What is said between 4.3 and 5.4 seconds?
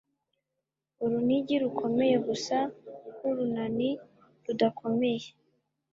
rudakomeye.